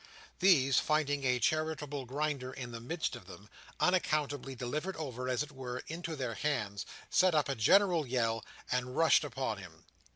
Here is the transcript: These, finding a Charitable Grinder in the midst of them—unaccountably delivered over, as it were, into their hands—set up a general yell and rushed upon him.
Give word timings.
These, 0.39 0.79
finding 0.79 1.25
a 1.25 1.37
Charitable 1.37 2.05
Grinder 2.05 2.51
in 2.51 2.71
the 2.71 2.79
midst 2.79 3.15
of 3.15 3.27
them—unaccountably 3.27 4.55
delivered 4.55 4.95
over, 4.97 5.29
as 5.29 5.43
it 5.43 5.51
were, 5.51 5.83
into 5.85 6.15
their 6.15 6.33
hands—set 6.33 7.35
up 7.35 7.47
a 7.47 7.53
general 7.53 8.07
yell 8.07 8.43
and 8.71 8.97
rushed 8.97 9.23
upon 9.23 9.59
him. 9.59 9.85